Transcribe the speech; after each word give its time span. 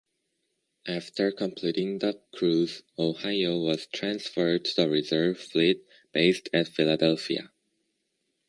After 0.87 1.31
completing 1.31 1.99
the 1.99 2.19
cruise, 2.33 2.81
"Ohio" 2.97 3.59
was 3.59 3.85
transferred 3.85 4.65
to 4.65 4.75
the 4.75 4.89
Reserve 4.89 5.37
Fleet 5.39 5.85
based 6.11 6.49
at 6.53 6.69
Philadelphia. 6.69 7.51